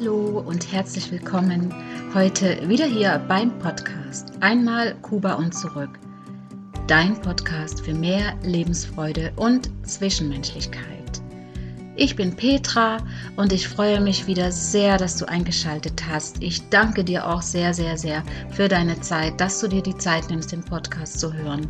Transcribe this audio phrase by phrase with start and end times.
[0.00, 1.74] Hallo und herzlich willkommen
[2.14, 5.90] heute wieder hier beim Podcast Einmal Kuba und zurück.
[6.86, 11.20] Dein Podcast für mehr Lebensfreude und Zwischenmenschlichkeit.
[11.96, 12.96] Ich bin Petra
[13.36, 16.42] und ich freue mich wieder sehr, dass du eingeschaltet hast.
[16.42, 20.30] Ich danke dir auch sehr, sehr, sehr für deine Zeit, dass du dir die Zeit
[20.30, 21.68] nimmst, den Podcast zu hören.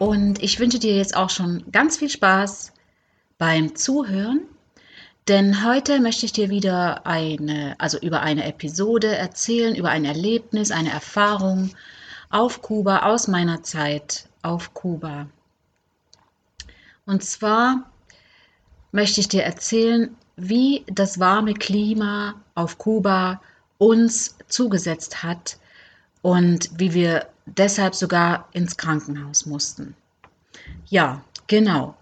[0.00, 2.72] Und ich wünsche dir jetzt auch schon ganz viel Spaß
[3.38, 4.40] beim Zuhören
[5.28, 10.70] denn heute möchte ich dir wieder eine, also über eine Episode erzählen, über ein Erlebnis,
[10.70, 11.70] eine Erfahrung
[12.30, 15.26] auf Kuba, aus meiner Zeit auf Kuba.
[17.06, 17.90] Und zwar
[18.92, 23.40] möchte ich dir erzählen, wie das warme Klima auf Kuba
[23.78, 25.58] uns zugesetzt hat
[26.22, 29.94] und wie wir deshalb sogar ins Krankenhaus mussten.
[30.86, 31.96] Ja, genau.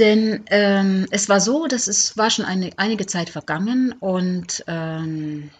[0.00, 5.50] Denn ähm, es war so, dass es war schon eine, einige Zeit vergangen und ähm,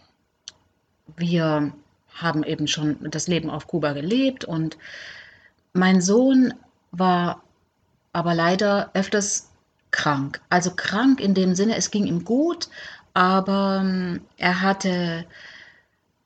[1.18, 1.72] wir
[2.14, 4.78] haben eben schon das Leben auf Kuba gelebt und
[5.74, 6.54] mein Sohn
[6.90, 7.42] war
[8.14, 9.50] aber leider öfters
[9.90, 10.40] krank.
[10.48, 12.70] Also krank in dem Sinne, es ging ihm gut,
[13.12, 15.26] aber ähm, er hatte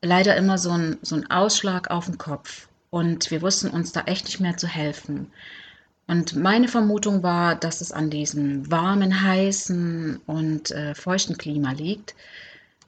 [0.03, 4.27] leider immer so einen so Ausschlag auf dem Kopf und wir wussten uns da echt
[4.27, 5.33] nicht mehr zu helfen.
[6.07, 12.15] Und meine Vermutung war, dass es an diesem warmen, heißen und äh, feuchten Klima liegt.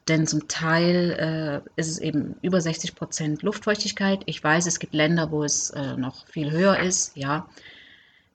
[0.07, 4.21] Denn zum Teil äh, ist es eben über 60 Prozent Luftfeuchtigkeit.
[4.25, 7.49] Ich weiß, es gibt Länder, wo es äh, noch viel höher ist, ja.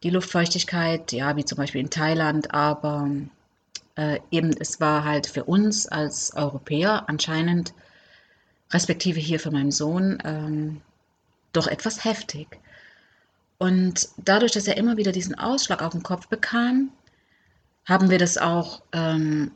[0.03, 3.09] Die Luftfeuchtigkeit, ja, wie zum Beispiel in Thailand, aber
[3.95, 7.73] äh, eben es war halt für uns als Europäer anscheinend,
[8.73, 10.81] respektive hier für meinen Sohn, ähm,
[11.53, 12.59] doch etwas heftig.
[13.63, 16.91] Und dadurch, dass er immer wieder diesen Ausschlag auf den Kopf bekam,
[17.85, 19.53] haben wir das auch ähm,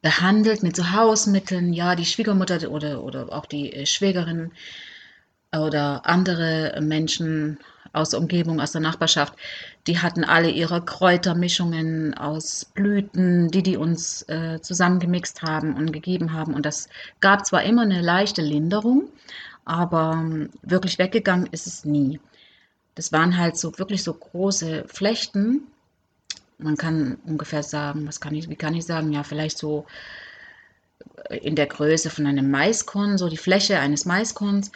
[0.00, 1.72] behandelt mit so Hausmitteln.
[1.72, 4.52] Ja, die Schwiegermutter oder, oder auch die äh, Schwägerin
[5.52, 7.58] oder andere Menschen
[7.92, 9.34] aus der Umgebung, aus der Nachbarschaft,
[9.88, 16.32] die hatten alle ihre Kräutermischungen aus Blüten, die die uns äh, zusammengemixt haben und gegeben
[16.32, 16.54] haben.
[16.54, 19.08] Und das gab zwar immer eine leichte Linderung,
[19.64, 22.20] aber ähm, wirklich weggegangen ist es nie.
[22.96, 25.62] Das waren halt so wirklich so große Flechten.
[26.58, 29.86] Man kann ungefähr sagen, was kann ich, wie kann ich sagen, ja, vielleicht so
[31.30, 34.72] in der Größe von einem Maiskorn, so die Fläche eines Maiskorns.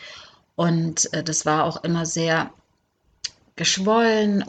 [0.55, 2.51] Und äh, das war auch immer sehr
[3.57, 4.45] geschwollen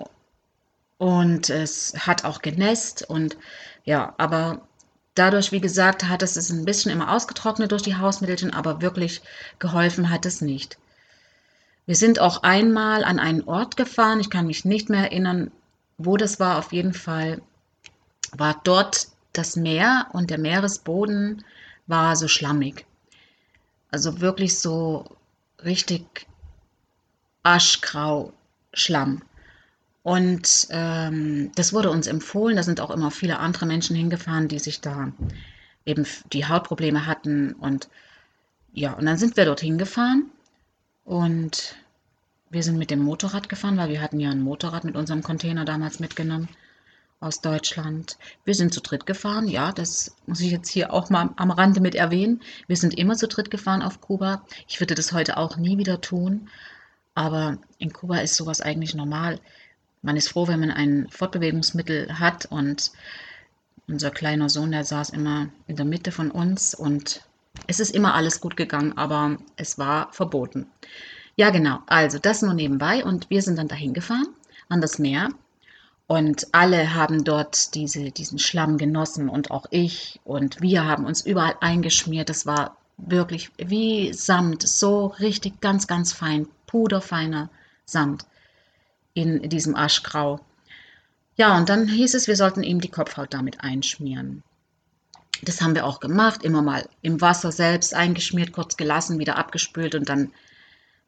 [0.97, 3.35] und es hat auch genässt und
[3.85, 4.61] ja, aber
[5.15, 9.21] dadurch, wie gesagt, hat es es ein bisschen immer ausgetrocknet durch die Hausmittelchen, aber wirklich
[9.59, 10.77] geholfen hat es nicht.
[11.85, 15.51] Wir sind auch einmal an einen Ort gefahren, ich kann mich nicht mehr erinnern,
[15.97, 16.57] wo das war.
[16.57, 17.41] Auf jeden Fall
[18.31, 21.43] war dort das Meer und der Meeresboden
[21.87, 22.85] war so schlammig.
[23.89, 25.05] Also wirklich so
[25.63, 26.27] richtig
[27.43, 28.33] aschgrau
[28.73, 29.23] Schlamm.
[30.03, 32.55] Und ähm, das wurde uns empfohlen.
[32.55, 35.11] Da sind auch immer viele andere Menschen hingefahren, die sich da
[35.85, 37.53] eben die Hautprobleme hatten.
[37.53, 37.89] Und
[38.71, 40.31] ja, und dann sind wir dorthin gefahren
[41.03, 41.75] und
[42.49, 45.65] wir sind mit dem Motorrad gefahren, weil wir hatten ja ein Motorrad mit unserem Container
[45.65, 46.49] damals mitgenommen
[47.21, 48.17] aus Deutschland.
[48.43, 51.79] Wir sind zu dritt gefahren, ja, das muss ich jetzt hier auch mal am Rande
[51.79, 52.41] mit erwähnen.
[52.67, 54.43] Wir sind immer zu dritt gefahren auf Kuba.
[54.67, 56.49] Ich würde das heute auch nie wieder tun,
[57.13, 59.39] aber in Kuba ist sowas eigentlich normal.
[60.01, 62.91] Man ist froh, wenn man ein Fortbewegungsmittel hat und
[63.87, 67.21] unser kleiner Sohn, der saß immer in der Mitte von uns und
[67.67, 70.67] es ist immer alles gut gegangen, aber es war verboten.
[71.35, 71.79] Ja, genau.
[71.87, 73.03] Also das nur nebenbei.
[73.03, 74.27] Und wir sind dann dahin gefahren
[74.69, 75.29] an das Meer.
[76.07, 80.19] Und alle haben dort diese, diesen Schlamm genossen und auch ich.
[80.25, 82.29] Und wir haben uns überall eingeschmiert.
[82.29, 87.49] Das war wirklich wie Samt, so richtig ganz, ganz fein, puderfeiner
[87.85, 88.25] Samt
[89.13, 90.39] in diesem Aschgrau.
[91.37, 94.43] Ja, und dann hieß es, wir sollten ihm die Kopfhaut damit einschmieren.
[95.43, 99.95] Das haben wir auch gemacht, immer mal im Wasser selbst eingeschmiert, kurz gelassen, wieder abgespült
[99.95, 100.31] und dann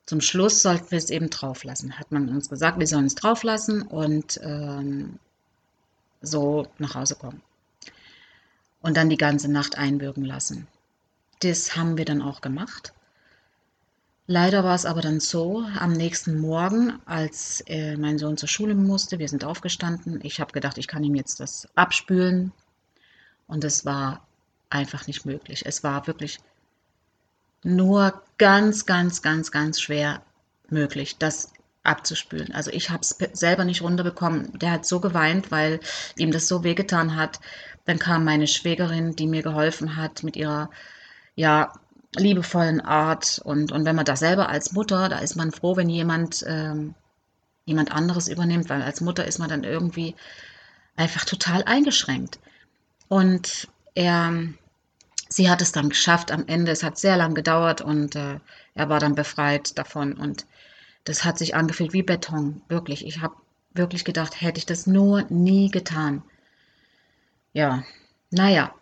[0.05, 1.97] zum Schluss sollten wir es eben drauf lassen.
[1.97, 5.19] Hat man uns gesagt, wir sollen es drauf lassen und ähm,
[6.21, 7.41] so nach Hause kommen.
[8.81, 10.67] Und dann die ganze Nacht einwirken lassen.
[11.39, 12.93] Das haben wir dann auch gemacht.
[14.25, 18.73] Leider war es aber dann so, am nächsten Morgen, als äh, mein Sohn zur Schule
[18.73, 22.53] musste, wir sind aufgestanden, ich habe gedacht, ich kann ihm jetzt das abspülen.
[23.47, 24.25] Und es war
[24.69, 25.63] einfach nicht möglich.
[25.65, 26.39] Es war wirklich
[27.63, 30.21] nur ganz, ganz, ganz, ganz schwer
[30.69, 31.17] möglich.
[31.17, 31.53] Das
[31.83, 32.53] abzuspülen.
[32.53, 34.57] Also ich habe es selber nicht runterbekommen.
[34.57, 35.79] Der hat so geweint, weil
[36.15, 37.39] ihm das so wehgetan hat.
[37.85, 40.69] Dann kam meine Schwägerin, die mir geholfen hat mit ihrer
[41.35, 41.73] ja
[42.15, 45.89] liebevollen Art und und wenn man da selber als Mutter, da ist man froh, wenn
[45.89, 46.93] jemand ähm,
[47.65, 50.15] jemand anderes übernimmt, weil als Mutter ist man dann irgendwie
[50.95, 52.39] einfach total eingeschränkt.
[53.07, 54.33] Und er,
[55.29, 56.71] sie hat es dann geschafft am Ende.
[56.71, 58.39] Es hat sehr lang gedauert und äh,
[58.75, 60.13] er war dann befreit davon.
[60.13, 60.45] Und
[61.03, 63.05] das hat sich angefühlt wie Beton, wirklich.
[63.05, 63.35] Ich habe
[63.73, 66.23] wirklich gedacht, hätte ich das nur nie getan.
[67.53, 67.83] Ja,
[68.31, 68.73] naja.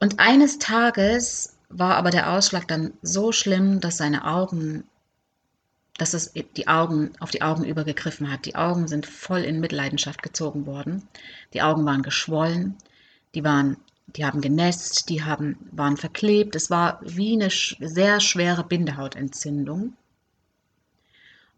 [0.00, 4.84] Und eines Tages war aber der Ausschlag dann so schlimm, dass seine Augen
[5.98, 8.44] dass es die Augen auf die Augen übergegriffen hat.
[8.44, 11.08] Die Augen sind voll in Mitleidenschaft gezogen worden.
[11.54, 12.76] Die Augen waren geschwollen,
[13.36, 16.56] die waren, die haben genässt, die haben, waren verklebt.
[16.56, 19.92] Es war wie eine sehr schwere Bindehautentzündung.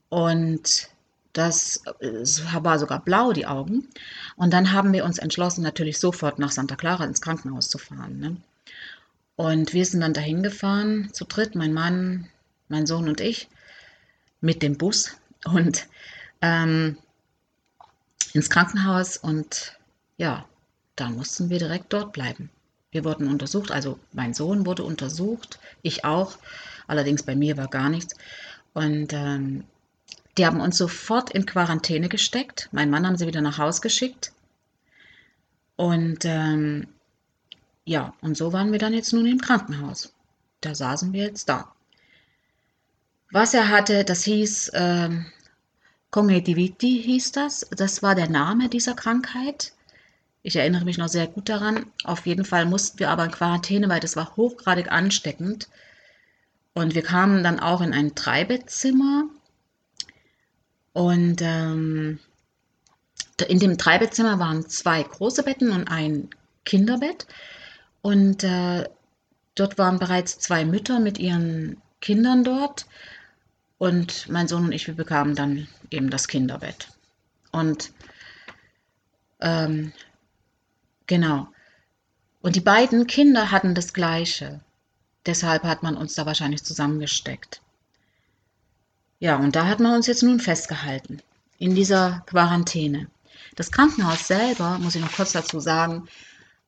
[0.09, 0.89] Und
[1.33, 1.85] das
[2.65, 3.87] war sogar blau, die Augen.
[4.37, 8.19] Und dann haben wir uns entschlossen, natürlich sofort nach Santa Clara ins Krankenhaus zu fahren.
[8.19, 8.37] Ne?
[9.37, 12.29] Und wir sind dann dahin gefahren, zu dritt, mein Mann,
[12.69, 13.49] mein Sohn und ich
[14.41, 15.87] mit dem Bus und
[16.43, 16.99] ähm,
[18.33, 19.79] ins Krankenhaus und
[20.17, 20.48] ja,
[21.01, 22.51] dann mussten wir direkt dort bleiben.
[22.91, 26.39] Wir wurden untersucht, also mein Sohn wurde untersucht, ich auch,
[26.87, 28.15] allerdings bei mir war gar nichts.
[28.73, 29.65] Und ähm,
[30.37, 32.69] die haben uns sofort in Quarantäne gesteckt.
[32.73, 34.33] Mein Mann haben sie wieder nach Hause geschickt.
[35.77, 36.87] Und ähm,
[37.85, 40.13] ja, und so waren wir dann jetzt nun im Krankenhaus.
[40.61, 41.73] Da saßen wir jetzt da.
[43.31, 45.27] Was er hatte, das hieß ähm,
[46.11, 47.67] Congentiviti hieß das.
[47.71, 49.73] Das war der Name dieser Krankheit.
[50.43, 51.87] Ich erinnere mich noch sehr gut daran.
[52.05, 55.69] Auf jeden Fall mussten wir aber in Quarantäne, weil das war hochgradig ansteckend.
[56.75, 59.25] Und wir kamen dann auch in ein Dreibettzimmer.
[60.93, 62.21] Und ähm,
[63.49, 66.31] in dem Dreibettzimmer waren zwei große Betten und ein
[66.65, 67.27] Kinderbett.
[68.01, 68.89] Und äh,
[69.55, 72.87] dort waren bereits zwei Mütter mit ihren Kindern dort.
[73.79, 76.89] Und mein Sohn und ich, wir bekamen dann eben das Kinderbett.
[77.53, 77.93] Und
[79.41, 79.93] ähm,
[81.09, 81.49] genau.
[82.41, 84.61] Und die beiden Kinder hatten das Gleiche.
[85.27, 87.61] Deshalb hat man uns da wahrscheinlich zusammengesteckt.
[89.19, 91.21] Ja, und da hat man uns jetzt nun festgehalten,
[91.59, 93.09] in dieser Quarantäne.
[93.57, 96.09] Das Krankenhaus selber, muss ich noch kurz dazu sagen,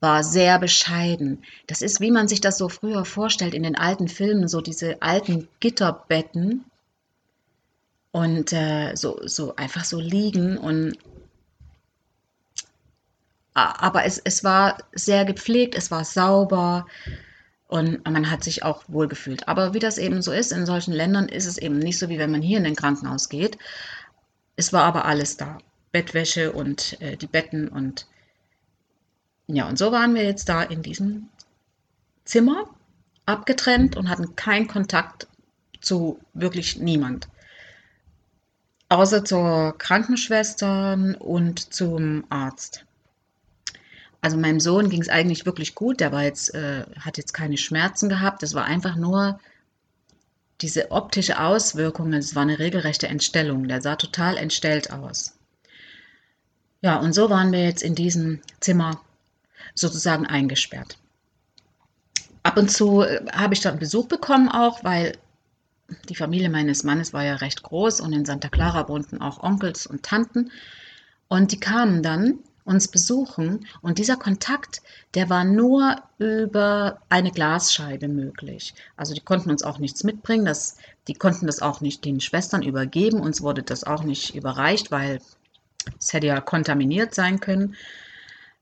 [0.01, 1.45] war sehr bescheiden.
[1.69, 5.01] Das ist, wie man sich das so früher vorstellt in den alten Filmen, so diese
[5.01, 6.65] alten Gitterbetten,
[8.13, 10.97] und äh, so, so einfach so liegen und
[13.69, 16.87] aber es, es war sehr gepflegt, es war sauber
[17.69, 19.49] und man hat sich auch wohlgefühlt.
[19.49, 22.19] Aber wie das eben so ist, in solchen Ländern ist es eben nicht so, wie
[22.19, 23.59] wenn man hier in den Krankenhaus geht.
[24.57, 25.59] Es war aber alles da.
[25.93, 28.07] Bettwäsche und äh, die Betten und
[29.49, 31.29] ja, und so waren wir jetzt da in diesem
[32.25, 32.71] Zimmer
[33.27, 35.27] abgetrennt und hatten keinen Kontakt
[35.81, 37.29] zu wirklich niemand
[38.91, 42.85] außer zur Krankenschwester und zum Arzt.
[44.21, 46.01] Also meinem Sohn ging es eigentlich wirklich gut.
[46.01, 48.43] Der war jetzt, äh, hat jetzt keine Schmerzen gehabt.
[48.43, 49.41] Das war einfach nur
[50.61, 52.13] diese optische Auswirkung.
[52.13, 53.67] Es war eine regelrechte Entstellung.
[53.69, 55.37] Der sah total entstellt aus.
[56.83, 59.01] Ja, und so waren wir jetzt in diesem Zimmer
[59.75, 60.99] sozusagen eingesperrt.
[62.43, 65.17] Ab und zu äh, habe ich dann Besuch bekommen auch, weil
[66.09, 69.87] die Familie meines Mannes war ja recht groß und in Santa Clara wohnten auch Onkels
[69.87, 70.51] und Tanten.
[71.29, 72.39] Und die kamen dann
[72.71, 74.81] uns besuchen und dieser Kontakt,
[75.15, 78.75] der war nur über eine Glasscheibe möglich.
[78.97, 80.77] Also die konnten uns auch nichts mitbringen, das,
[81.09, 85.21] die konnten das auch nicht den Schwestern übergeben, uns wurde das auch nicht überreicht, weil
[85.99, 87.75] es hätte ja kontaminiert sein können.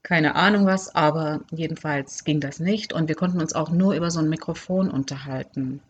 [0.02, 4.10] Keine Ahnung was, aber jedenfalls ging das nicht und wir konnten uns auch nur über
[4.10, 5.82] so ein Mikrofon unterhalten.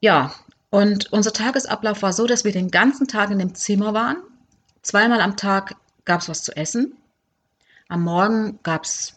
[0.00, 0.34] Ja,
[0.70, 4.16] und unser Tagesablauf war so, dass wir den ganzen Tag in dem Zimmer waren.
[4.82, 6.96] Zweimal am Tag gab es was zu essen.
[7.88, 9.16] Am Morgen gab es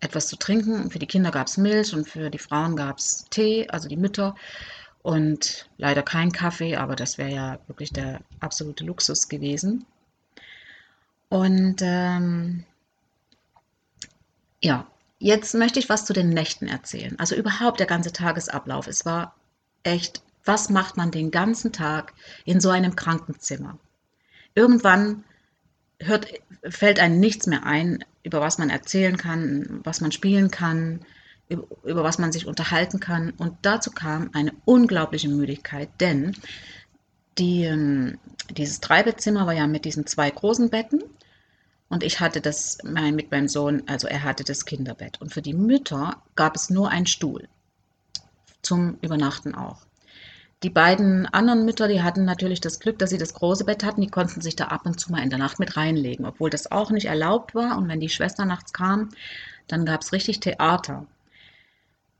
[0.00, 0.90] etwas zu trinken.
[0.90, 3.96] Für die Kinder gab es Milch und für die Frauen gab es Tee, also die
[3.96, 4.34] Mütter.
[5.02, 9.84] Und leider kein Kaffee, aber das wäre ja wirklich der absolute Luxus gewesen.
[11.28, 12.64] Und ähm,
[14.60, 14.86] ja,
[15.18, 17.18] jetzt möchte ich was zu den Nächten erzählen.
[17.18, 18.86] Also überhaupt der ganze Tagesablauf.
[18.86, 19.34] Es war
[19.82, 22.12] echt, was macht man den ganzen Tag
[22.44, 23.78] in so einem Krankenzimmer?
[24.54, 25.24] Irgendwann
[26.06, 26.26] hört,
[26.68, 31.00] fällt einem nichts mehr ein, über was man erzählen kann, was man spielen kann,
[31.48, 33.30] über, über was man sich unterhalten kann.
[33.30, 36.36] Und dazu kam eine unglaubliche Müdigkeit, denn
[37.38, 38.18] die, ähm,
[38.50, 41.02] dieses Dreibettzimmer war ja mit diesen zwei großen Betten
[41.92, 45.20] und ich hatte das mein, mit meinem Sohn, also er hatte das Kinderbett.
[45.20, 47.48] Und für die Mütter gab es nur einen Stuhl
[48.62, 49.84] zum Übernachten auch.
[50.62, 54.00] Die beiden anderen Mütter, die hatten natürlich das Glück, dass sie das große Bett hatten.
[54.00, 56.70] Die konnten sich da ab und zu mal in der Nacht mit reinlegen, obwohl das
[56.70, 57.76] auch nicht erlaubt war.
[57.76, 59.08] Und wenn die Schwester nachts kam,
[59.66, 61.06] dann gab es richtig Theater.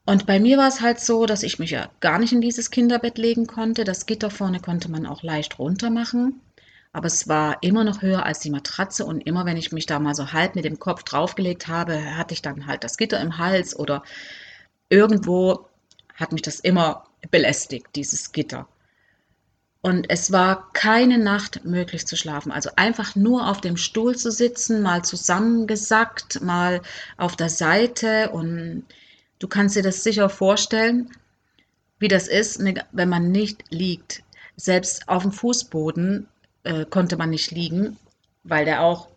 [0.05, 2.73] Und bei mir war es halt so, dass ich mich ja gar nicht in dieses
[2.73, 3.85] Kinderbett legen konnte.
[3.85, 6.41] Das Gitter vorne konnte man auch leicht runter machen.
[6.93, 10.01] Aber es war immer noch höher als die Matratze und immer wenn ich mich da
[10.01, 13.39] mal so halb mit dem Kopf draufgelegt habe, hatte ich dann halt das Gitter im
[13.39, 14.03] Hals oder
[14.91, 15.69] irgendwo
[16.17, 18.67] hat mich das immer belästigt, dieses Gitter.
[19.81, 22.53] Und es war keine Nacht möglich zu schlafen.
[22.53, 26.83] Also einfach nur auf dem Stuhl zu sitzen, mal zusammengesackt, mal
[27.17, 28.31] auf der Seite.
[28.31, 28.85] Und
[29.41, 31.11] du kannst dir das sicher vorstellen,
[31.99, 34.23] wie das ist, ne, wenn man nicht liegt.
[34.57, 36.29] Selbst auf dem Fußboden
[36.63, 37.97] äh, konnte man nicht liegen,
[38.45, 39.09] weil der auch,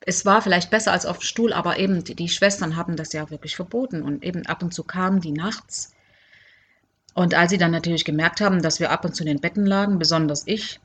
[0.00, 3.12] es war vielleicht besser als auf dem Stuhl, aber eben die, die Schwestern haben das
[3.12, 4.02] ja wirklich verboten.
[4.02, 5.92] Und eben ab und zu kamen die nachts
[7.14, 9.66] und als sie dann natürlich gemerkt haben, dass wir ab und zu in den Betten
[9.66, 10.80] lagen, besonders ich,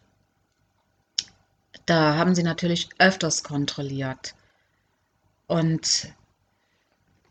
[1.86, 4.34] da haben sie natürlich öfters kontrolliert.
[5.48, 6.14] Und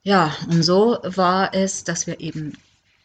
[0.03, 2.57] ja, und so war es, dass wir eben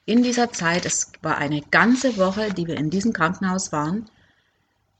[0.05, 4.09] in dieser Zeit, es war eine ganze Woche, die wir in diesem Krankenhaus waren,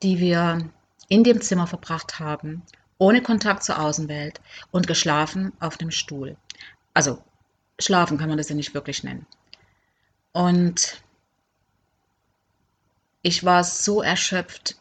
[0.02, 0.70] die wir
[1.08, 2.64] in dem Zimmer verbracht haben,
[2.98, 4.40] ohne Kontakt zur Außenwelt
[4.72, 6.38] und geschlafen auf dem Stuhl.
[6.94, 7.22] Also
[7.80, 9.26] schlafen kann man das ja nicht wirklich nennen.
[10.32, 11.02] Und
[13.22, 14.76] ich war so erschöpft.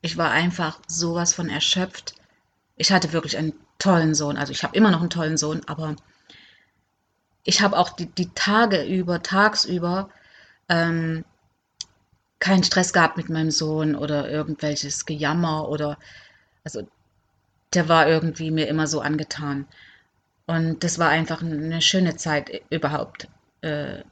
[0.00, 2.14] Ich war einfach sowas von erschöpft.
[2.76, 4.36] Ich hatte wirklich einen tollen Sohn.
[4.36, 5.96] Also ich habe immer noch einen tollen Sohn, aber
[7.44, 10.10] ich habe auch die, die, Tage über, tagsüber
[10.68, 11.24] ähm,
[12.38, 15.98] keinen Stress gehabt mit meinem Sohn oder irgendwelches Gejammer oder
[16.64, 16.86] also
[17.74, 19.66] der war irgendwie mir immer so angetan.
[20.46, 23.28] Und das war einfach eine schöne Zeit überhaupt.
[23.62, 24.02] Äh,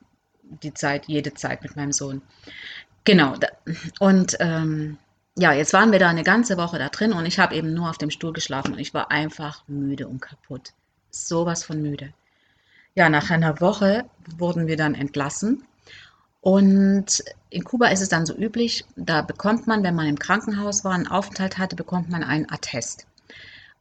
[0.62, 2.22] die Zeit, jede Zeit mit meinem Sohn.
[3.04, 3.34] Genau.
[4.00, 4.98] Und ähm,
[5.36, 7.90] ja, jetzt waren wir da eine ganze Woche da drin und ich habe eben nur
[7.90, 10.72] auf dem Stuhl geschlafen und ich war einfach müde und kaputt.
[11.10, 12.12] Sowas von müde.
[12.94, 14.04] Ja, nach einer Woche
[14.38, 15.64] wurden wir dann entlassen.
[16.40, 20.84] Und in Kuba ist es dann so üblich, da bekommt man, wenn man im Krankenhaus
[20.84, 23.06] war, einen Aufenthalt hatte, bekommt man einen Attest.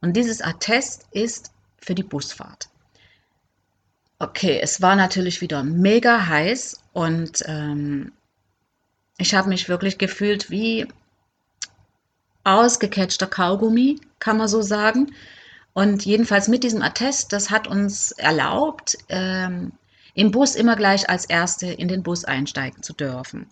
[0.00, 2.68] Und dieses Attest ist für die Busfahrt.
[4.24, 8.10] Okay, es war natürlich wieder mega heiß und ähm,
[9.18, 10.88] ich habe mich wirklich gefühlt wie
[12.42, 15.12] ausgecatchter Kaugummi, kann man so sagen.
[15.74, 19.72] Und jedenfalls mit diesem Attest, das hat uns erlaubt, ähm,
[20.14, 23.46] im Bus immer gleich als Erste in den Bus einsteigen zu dürfen.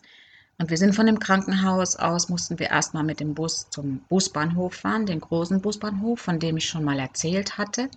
[0.56, 4.72] Und wir sind von dem Krankenhaus aus, mussten wir erstmal mit dem Bus zum Busbahnhof
[4.72, 7.90] fahren, den großen Busbahnhof, von dem ich schon mal erzählt hatte.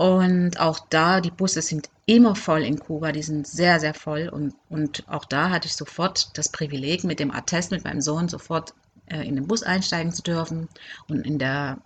[0.00, 4.30] Und auch da, die Busse sind immer voll in Kuba, die sind sehr, sehr voll.
[4.30, 8.26] Und, und auch da hatte ich sofort das Privileg, mit dem Attest mit meinem Sohn
[8.26, 8.72] sofort
[9.08, 10.70] äh, in den Bus einsteigen zu dürfen.
[11.06, 11.76] Und in der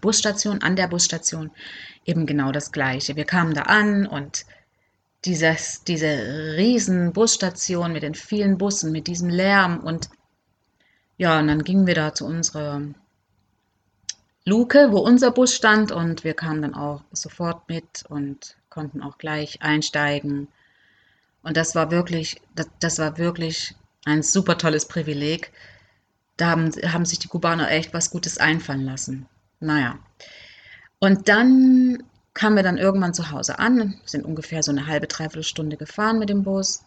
[0.00, 1.50] Busstation, an der Busstation,
[2.06, 3.14] eben genau das Gleiche.
[3.14, 4.46] Wir kamen da an und
[5.26, 10.08] dieses, diese riesen Busstation mit den vielen Bussen, mit diesem Lärm und
[11.18, 12.80] ja, und dann gingen wir da zu unserer
[14.50, 19.16] Luke, wo unser Bus stand und wir kamen dann auch sofort mit und konnten auch
[19.16, 20.48] gleich einsteigen.
[21.44, 25.52] Und das war wirklich, das, das war wirklich ein super tolles Privileg.
[26.36, 29.26] Da haben, haben sich die Kubaner echt was Gutes einfallen lassen.
[29.60, 30.00] Naja.
[30.98, 32.02] Und dann
[32.34, 36.18] kamen wir dann irgendwann zu Hause an, sind ungefähr so eine halbe, dreiviertel Stunde gefahren
[36.18, 36.82] mit dem Bus.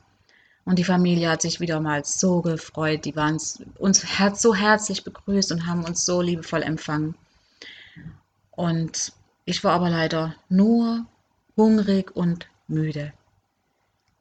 [0.65, 3.05] Und die Familie hat sich wieder mal so gefreut.
[3.05, 3.37] Die waren
[3.79, 4.05] uns
[4.41, 7.15] so herzlich begrüßt und haben uns so liebevoll empfangen.
[8.55, 9.13] Und
[9.45, 11.05] ich war aber leider nur
[11.55, 13.13] hungrig und müde.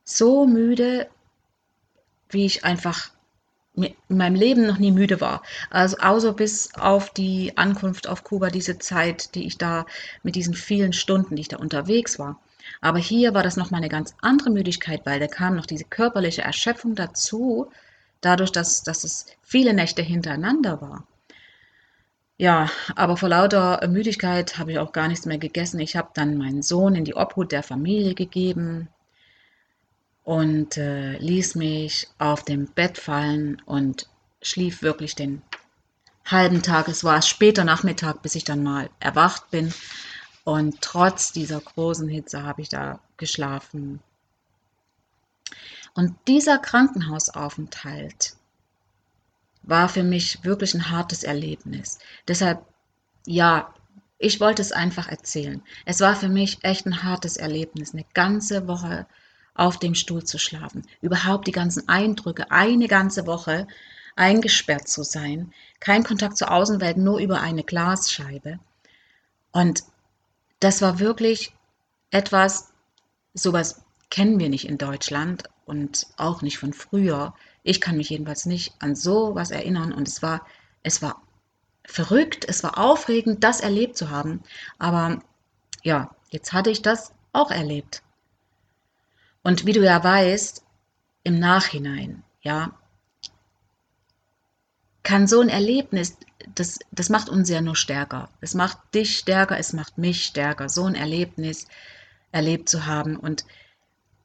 [0.04, 1.08] So müde,
[2.30, 3.10] wie ich einfach
[3.74, 5.42] in meinem Leben noch nie müde war.
[5.70, 9.86] Also außer bis auf die Ankunft auf Kuba, diese Zeit, die ich da
[10.22, 12.40] mit diesen vielen Stunden, die ich da unterwegs war.
[12.80, 16.42] Aber hier war das nochmal eine ganz andere Müdigkeit, weil da kam noch diese körperliche
[16.42, 17.70] Erschöpfung dazu,
[18.20, 21.06] dadurch, dass, dass es viele Nächte hintereinander war.
[22.42, 25.78] Ja, aber vor lauter Müdigkeit habe ich auch gar nichts mehr gegessen.
[25.78, 28.88] Ich habe dann meinen Sohn in die Obhut der Familie gegeben
[30.24, 34.08] und äh, ließ mich auf dem Bett fallen und
[34.42, 35.42] schlief wirklich den
[36.24, 36.88] halben Tag.
[36.88, 39.72] Es war später Nachmittag, bis ich dann mal erwacht bin.
[40.42, 44.00] Und trotz dieser großen Hitze habe ich da geschlafen.
[45.94, 48.34] Und dieser Krankenhausaufenthalt,
[49.62, 51.98] war für mich wirklich ein hartes Erlebnis.
[52.26, 52.64] Deshalb,
[53.26, 53.72] ja,
[54.18, 55.62] ich wollte es einfach erzählen.
[55.84, 59.06] Es war für mich echt ein hartes Erlebnis, eine ganze Woche
[59.54, 63.66] auf dem Stuhl zu schlafen, überhaupt die ganzen Eindrücke, eine ganze Woche
[64.16, 68.58] eingesperrt zu sein, kein Kontakt zur Außenwelt, nur über eine Glasscheibe.
[69.52, 69.84] Und
[70.60, 71.52] das war wirklich
[72.10, 72.72] etwas,
[73.34, 77.34] sowas kennen wir nicht in Deutschland und auch nicht von früher.
[77.62, 80.46] Ich kann mich jedenfalls nicht an sowas erinnern und es war,
[80.82, 81.22] es war
[81.84, 84.42] verrückt, es war aufregend, das erlebt zu haben.
[84.78, 85.22] Aber
[85.82, 88.02] ja, jetzt hatte ich das auch erlebt.
[89.42, 90.64] Und wie du ja weißt,
[91.24, 92.72] im Nachhinein, ja,
[95.02, 96.16] kann so ein Erlebnis,
[96.54, 98.28] das, das macht uns ja nur stärker.
[98.40, 101.66] Es macht dich stärker, es macht mich stärker, so ein Erlebnis
[102.30, 103.16] erlebt zu haben.
[103.16, 103.44] Und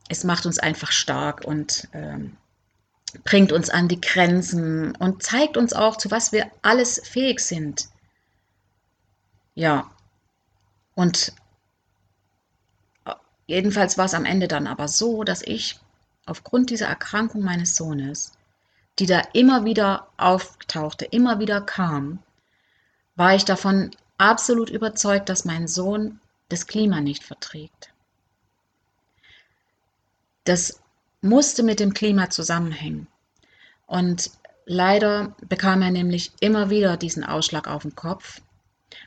[0.09, 2.37] es macht uns einfach stark und ähm,
[3.23, 7.89] bringt uns an die Grenzen und zeigt uns auch, zu was wir alles fähig sind.
[9.55, 9.89] Ja,
[10.95, 11.33] und
[13.05, 13.13] äh,
[13.47, 15.79] jedenfalls war es am Ende dann aber so, dass ich
[16.25, 18.33] aufgrund dieser Erkrankung meines Sohnes,
[18.99, 22.19] die da immer wieder auftauchte, immer wieder kam,
[23.15, 27.91] war ich davon absolut überzeugt, dass mein Sohn das Klima nicht verträgt.
[30.47, 30.79] Das
[31.21, 33.07] musste mit dem Klima zusammenhängen.
[33.85, 34.31] Und
[34.65, 38.41] leider bekam er nämlich immer wieder diesen Ausschlag auf den Kopf.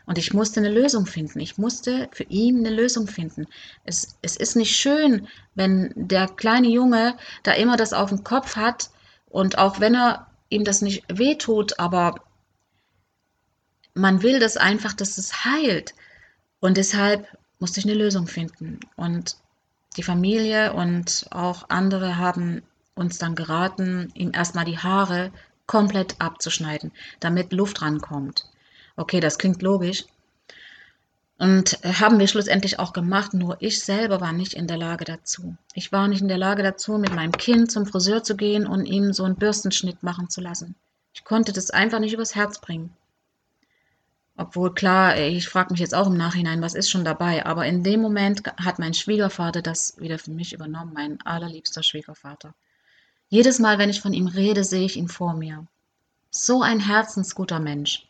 [0.04, 1.40] Und ich musste eine Lösung finden.
[1.40, 3.46] Ich musste für ihn eine Lösung finden.
[3.84, 8.56] Es, es ist nicht schön, wenn der kleine Junge da immer das auf dem Kopf
[8.56, 8.90] hat
[9.30, 12.16] und auch wenn er ihm das nicht wehtut, aber
[13.94, 15.94] man will das einfach, dass es heilt.
[16.60, 17.26] Und deshalb
[17.58, 18.80] musste ich eine Lösung finden.
[18.96, 19.36] Und
[19.96, 22.62] die Familie und auch andere haben
[22.94, 25.32] uns dann geraten, ihm erstmal die Haare
[25.66, 28.46] komplett abzuschneiden, damit Luft rankommt.
[28.96, 30.04] Okay, das klingt logisch.
[31.38, 35.56] Und haben wir schlussendlich auch gemacht, nur ich selber war nicht in der Lage dazu.
[35.74, 38.84] Ich war nicht in der Lage dazu, mit meinem Kind zum Friseur zu gehen und
[38.84, 40.74] ihm so einen Bürstenschnitt machen zu lassen.
[41.14, 42.94] Ich konnte das einfach nicht übers Herz bringen.
[44.40, 47.44] Obwohl klar, ich frage mich jetzt auch im Nachhinein, was ist schon dabei?
[47.44, 52.54] Aber in dem Moment hat mein Schwiegervater das wieder für mich übernommen, mein allerliebster Schwiegervater.
[53.28, 55.66] Jedes Mal, wenn ich von ihm rede, sehe ich ihn vor mir.
[56.30, 58.08] So ein herzensguter Mensch.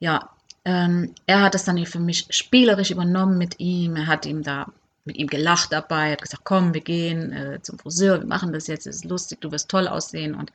[0.00, 0.28] Ja,
[0.66, 3.96] ähm, er hat es dann für mich spielerisch übernommen mit ihm.
[3.96, 4.66] Er hat ihm da
[5.06, 8.66] mit ihm gelacht dabei, hat gesagt, komm, wir gehen äh, zum Friseur, wir machen das
[8.66, 10.34] jetzt, es ist lustig, du wirst toll aussehen.
[10.34, 10.52] Und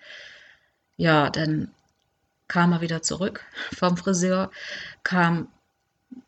[0.97, 1.71] ja, dann
[2.53, 3.43] kam er wieder zurück
[3.75, 4.51] vom Friseur,
[5.01, 5.47] kam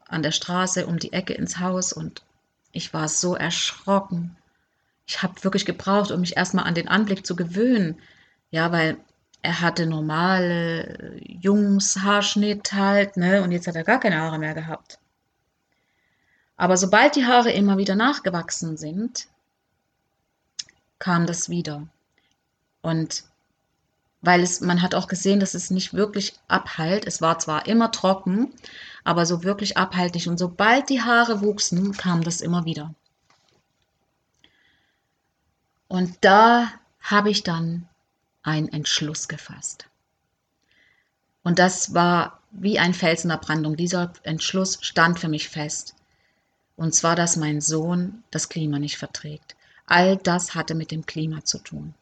[0.07, 2.23] an der Straße um die Ecke ins Haus und
[2.71, 4.35] ich war so erschrocken.
[5.05, 8.01] Ich habe wirklich gebraucht, um mich erstmal an den Anblick zu gewöhnen.
[8.49, 8.97] Ja, weil
[9.43, 13.43] er hatte normale Jungshaarschnitt halt, ne?
[13.43, 14.97] Und jetzt hat er gar keine Haare mehr gehabt.
[16.57, 19.27] Aber sobald die Haare immer wieder nachgewachsen sind,
[20.97, 21.88] kam das wieder.
[22.81, 23.25] Und
[24.25, 27.05] weil es, man hat auch gesehen, dass es nicht wirklich abheilt.
[27.05, 28.53] Es war zwar immer trocken,
[29.03, 30.27] aber so wirklich abheilt nicht.
[30.27, 32.93] Und sobald die Haare wuchsen, kam das immer wieder.
[35.88, 37.88] Und da habe ich dann
[38.41, 39.88] einen Entschluss gefasst.
[41.43, 43.75] Und das war wie ein Fels in der Brandung.
[43.75, 45.95] Dieser Entschluss stand für mich fest.
[46.75, 49.55] Und zwar, dass mein Sohn das Klima nicht verträgt.
[49.85, 51.93] All das hatte mit dem Klima zu tun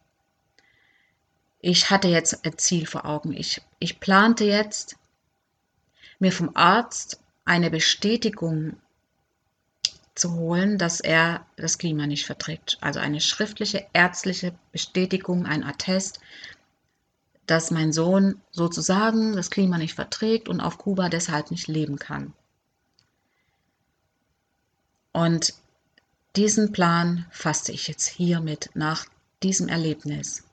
[1.66, 3.32] ich hatte jetzt ein Ziel vor Augen.
[3.32, 4.98] Ich, ich plante jetzt,
[6.20, 8.76] mir vom Arzt eine Bestätigung
[10.14, 12.78] zu holen, dass er das Klima nicht verträgt.
[12.82, 16.20] Also eine schriftliche ärztliche Bestätigung, ein Attest,
[17.46, 22.34] dass mein Sohn sozusagen das Klima nicht verträgt und auf Kuba deshalb nicht leben kann.
[25.14, 25.54] Und
[26.36, 29.06] diesen Plan fasste ich jetzt hiermit nach
[29.42, 30.44] diesem Erlebnis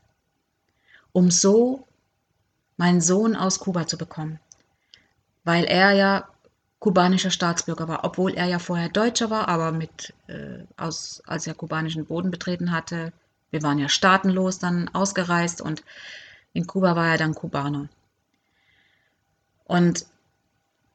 [1.12, 1.86] um so
[2.76, 4.40] meinen Sohn aus Kuba zu bekommen,
[5.44, 6.28] weil er ja
[6.78, 11.54] kubanischer Staatsbürger war, obwohl er ja vorher Deutscher war, aber mit, äh, aus, als er
[11.54, 13.12] kubanischen Boden betreten hatte,
[13.50, 15.82] wir waren ja staatenlos dann ausgereist und
[16.52, 17.88] in Kuba war er dann Kubaner.
[19.64, 20.06] Und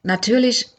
[0.03, 0.69] natürlich,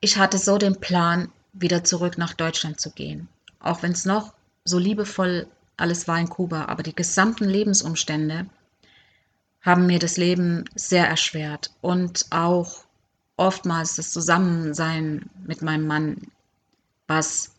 [0.00, 3.28] ich hatte so den Plan, wieder zurück nach Deutschland zu gehen,
[3.60, 4.32] auch wenn es noch
[4.64, 8.46] so liebevoll alles war in Kuba, aber die gesamten Lebensumstände
[9.60, 12.84] haben mir das Leben sehr erschwert und auch
[13.36, 16.18] oftmals das Zusammensein mit meinem Mann,
[17.06, 17.54] was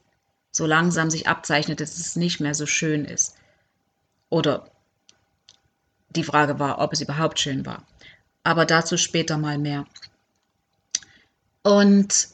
[0.52, 3.36] so langsam sich abzeichnet, dass es nicht mehr so schön ist.
[4.30, 4.70] Oder
[6.10, 7.84] die Frage war, ob es überhaupt schön war.
[8.44, 9.86] Aber dazu später mal mehr.
[11.64, 12.30] Und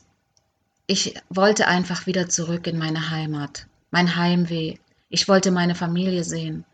[0.87, 4.77] ich wollte einfach wieder zurück in meine Heimat, mein Heimweh.
[5.11, 6.65] Ich wollte meine Familie sehen.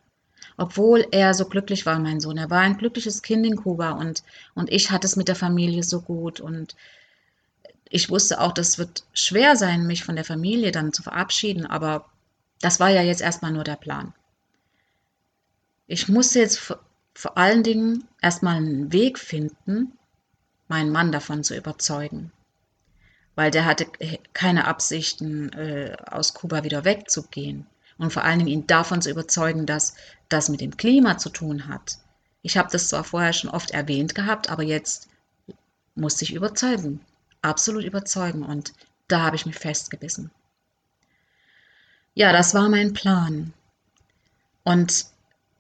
[0.55, 2.37] Obwohl er so glücklich war, mein Sohn.
[2.37, 4.23] Er war ein glückliches Kind in Kuba und,
[4.55, 6.39] und ich hatte es mit der Familie so gut.
[6.39, 6.75] Und
[7.89, 12.05] ich wusste auch, das wird schwer sein, mich von der Familie dann zu verabschieden, aber
[12.61, 14.13] das war ja jetzt erstmal nur der Plan.
[15.87, 16.59] Ich musste jetzt
[17.13, 19.93] vor allen Dingen erstmal einen Weg finden,
[20.67, 22.31] meinen Mann davon zu überzeugen
[23.37, 23.85] weil der hatte
[24.33, 27.67] keine Absichten, äh, aus Kuba wieder wegzugehen.
[27.97, 29.95] Und vor Dingen ihn davon zu überzeugen, dass
[30.29, 31.97] das mit dem Klima zu tun hat.
[32.41, 35.09] Ich habe das zwar vorher schon oft erwähnt gehabt, aber jetzt
[35.95, 37.01] musste ich überzeugen,
[37.41, 38.43] absolut überzeugen.
[38.43, 38.73] Und
[39.07, 40.31] da habe ich mich festgebissen.
[42.13, 43.53] Ja, das war mein Plan.
[44.63, 45.05] Und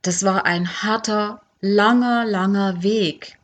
[0.01, 3.37] das war ein harter, langer, langer Weg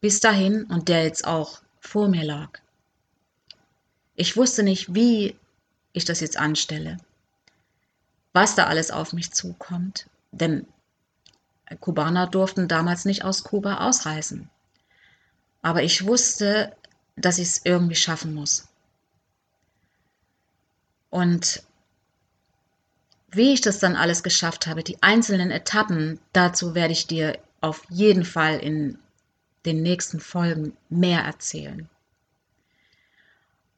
[0.00, 2.60] bis dahin und der jetzt auch vor mir lag.
[4.14, 5.36] Ich wusste nicht, wie
[5.92, 6.98] ich das jetzt anstelle,
[8.32, 10.66] was da alles auf mich zukommt, denn
[11.80, 14.50] Kubaner durften damals nicht aus Kuba ausreisen.
[15.62, 16.74] Aber ich wusste,
[17.16, 18.68] dass ich es irgendwie schaffen muss.
[21.10, 21.62] Und
[23.30, 27.82] wie ich das dann alles geschafft habe, die einzelnen Etappen, dazu werde ich dir auf
[27.88, 28.98] jeden Fall in
[29.64, 31.88] den nächsten Folgen mehr erzählen.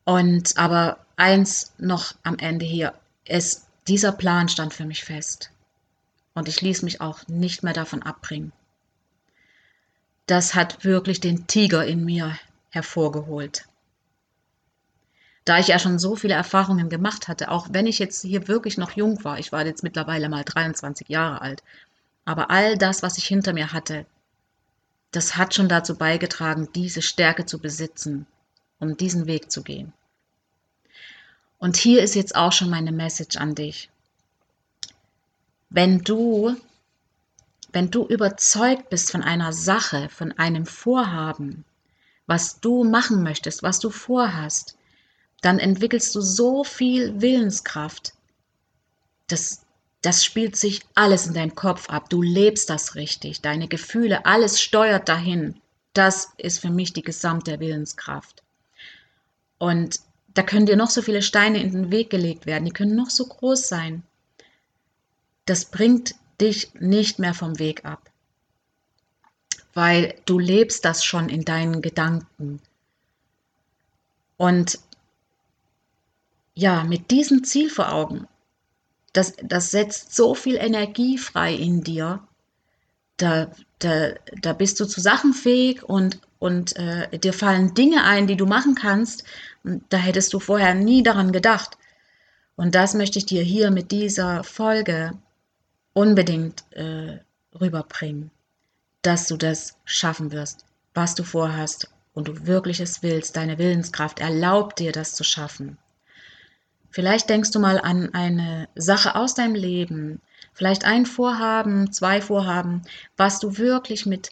[0.05, 5.51] Und aber eins noch am Ende hier, es, dieser Plan stand für mich fest.
[6.35, 8.53] Und ich ließ mich auch nicht mehr davon abbringen.
[10.27, 12.37] Das hat wirklich den Tiger in mir
[12.71, 13.67] hervorgeholt.
[15.45, 18.79] Da ich ja schon so viele Erfahrungen gemacht hatte, auch wenn ich jetzt hier wirklich
[18.79, 21.63] noch jung war, ich war jetzt mittlerweile mal 23 Jahre alt,
[22.25, 24.07] aber all das, was ich hinter mir hatte,
[25.13, 28.27] das hat schon dazu beigetragen, diese Stärke zu besitzen,
[28.81, 29.93] um diesen Weg zu gehen.
[31.65, 33.89] Und hier ist jetzt auch schon meine Message an dich.
[35.71, 36.55] Wenn du,
[37.73, 41.65] wenn du überzeugt bist von einer Sache, von einem Vorhaben,
[42.27, 44.77] was du machen möchtest, was du vorhast,
[45.41, 48.13] dann entwickelst du so viel Willenskraft.
[49.29, 49.63] Das,
[50.03, 52.11] das spielt sich alles in deinem Kopf ab.
[52.11, 53.41] Du lebst das richtig.
[53.41, 55.63] Deine Gefühle, alles steuert dahin.
[55.95, 58.43] Das ist für mich die gesamte Willenskraft.
[59.57, 60.01] Und
[60.35, 63.11] da können dir noch so viele Steine in den Weg gelegt werden, die können noch
[63.11, 64.03] so groß sein.
[65.47, 68.11] Das bringt dich nicht mehr vom Weg ab,
[69.73, 72.61] weil du lebst das schon in deinen Gedanken.
[74.37, 74.81] Und
[76.55, 78.27] ja, mit diesem Ziel vor Augen,
[79.13, 82.27] das, das setzt so viel Energie frei in dir,
[83.17, 88.27] da, da, da bist du zu Sachen fähig und, und äh, dir fallen Dinge ein,
[88.27, 89.25] die du machen kannst,
[89.63, 91.79] da hättest du vorher nie daran gedacht.
[92.55, 95.15] Und das möchte ich dir hier mit dieser Folge
[95.95, 97.19] unbedingt äh,
[97.59, 98.31] rüberbringen,
[99.01, 103.37] dass du das schaffen wirst, was du vorhast und du wirklich es willst.
[103.37, 105.79] Deine Willenskraft erlaubt dir, das zu schaffen.
[106.91, 110.21] Vielleicht denkst du mal an eine Sache aus deinem Leben,
[110.53, 112.83] vielleicht ein Vorhaben, zwei Vorhaben,
[113.17, 114.29] was du wirklich mit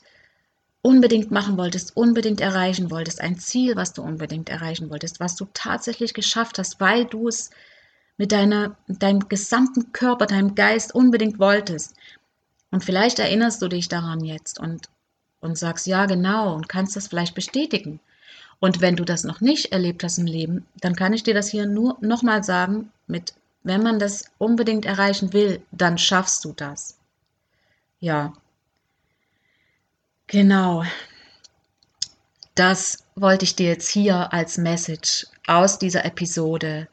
[0.83, 5.47] unbedingt machen wolltest, unbedingt erreichen wolltest, ein Ziel, was du unbedingt erreichen wolltest, was du
[5.55, 7.51] tatsächlich geschafft hast, weil du es
[8.19, 11.95] mit deiner, deinem gesamten Körper, deinem Geist unbedingt wolltest.
[12.71, 14.89] Und vielleicht erinnerst du dich daran jetzt und,
[15.41, 18.01] und sagst, ja, genau, und kannst das vielleicht bestätigen.
[18.59, 21.49] Und wenn du das noch nicht erlebt hast im Leben, dann kann ich dir das
[21.49, 26.97] hier nur nochmal sagen, mit, wenn man das unbedingt erreichen will, dann schaffst du das.
[28.01, 28.33] Ja,
[30.33, 30.83] Genau.
[32.55, 36.89] Das wollte ich dir jetzt hier als Message aus dieser Episode,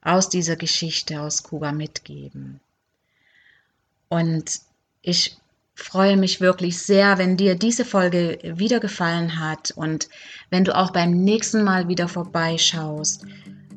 [0.00, 2.60] aus dieser Geschichte aus Kuba mitgeben.
[4.08, 4.60] Und
[5.02, 5.36] ich
[5.74, 10.08] freue mich wirklich sehr, wenn dir diese Folge wieder gefallen hat und
[10.48, 13.26] wenn du auch beim nächsten Mal wieder vorbeischaust,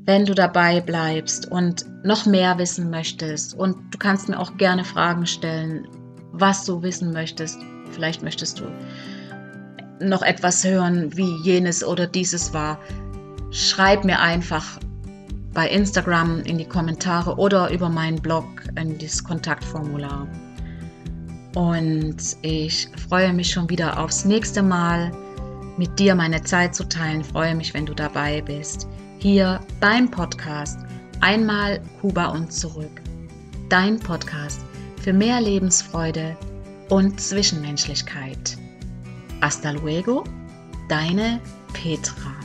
[0.06, 3.56] wenn du dabei bleibst und noch mehr wissen möchtest.
[3.56, 5.86] Und du kannst mir auch gerne Fragen stellen,
[6.32, 7.60] was du wissen möchtest,
[7.92, 8.64] Vielleicht möchtest du
[10.00, 12.80] noch etwas hören, wie jenes oder dieses war.
[13.52, 14.80] Schreib mir einfach
[15.54, 20.28] bei Instagram in die Kommentare oder über meinen Blog in das Kontaktformular.
[21.56, 25.12] Und ich freue mich schon wieder aufs nächste Mal,
[25.78, 27.22] mit dir meine Zeit zu teilen.
[27.22, 28.88] Ich freue mich, wenn du dabei bist.
[29.20, 30.80] Hier beim Podcast
[31.22, 33.02] Einmal Kuba und zurück.
[33.70, 34.62] Dein Podcast
[35.04, 36.36] für mehr Lebensfreude
[36.92, 38.58] und Zwischenmenschlichkeit.
[39.40, 40.26] Hasta luego,
[40.90, 41.40] deine
[41.72, 42.41] Petra.